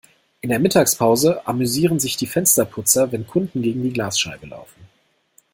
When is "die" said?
2.17-2.25, 3.83-3.93